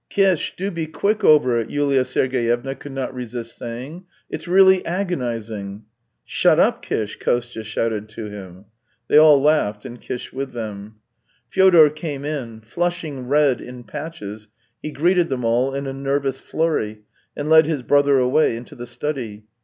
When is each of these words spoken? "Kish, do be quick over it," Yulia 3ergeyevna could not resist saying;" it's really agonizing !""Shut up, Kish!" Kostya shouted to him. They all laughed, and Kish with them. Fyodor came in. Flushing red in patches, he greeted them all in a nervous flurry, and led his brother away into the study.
"Kish, 0.09 0.55
do 0.55 0.71
be 0.71 0.87
quick 0.87 1.23
over 1.23 1.59
it," 1.59 1.69
Yulia 1.69 2.01
3ergeyevna 2.01 2.79
could 2.79 2.91
not 2.91 3.13
resist 3.13 3.55
saying;" 3.55 4.03
it's 4.31 4.47
really 4.47 4.83
agonizing 4.83 5.83
!""Shut 6.25 6.59
up, 6.59 6.81
Kish!" 6.81 7.17
Kostya 7.19 7.63
shouted 7.63 8.09
to 8.09 8.25
him. 8.25 8.65
They 9.09 9.19
all 9.19 9.39
laughed, 9.39 9.85
and 9.85 10.01
Kish 10.01 10.33
with 10.33 10.53
them. 10.53 10.95
Fyodor 11.49 11.91
came 11.91 12.25
in. 12.25 12.61
Flushing 12.61 13.27
red 13.27 13.61
in 13.61 13.83
patches, 13.83 14.47
he 14.81 14.89
greeted 14.89 15.29
them 15.29 15.45
all 15.45 15.71
in 15.75 15.85
a 15.85 15.93
nervous 15.93 16.39
flurry, 16.39 17.01
and 17.37 17.47
led 17.47 17.67
his 17.67 17.83
brother 17.83 18.17
away 18.17 18.55
into 18.57 18.73
the 18.73 18.87
study. 18.87 19.45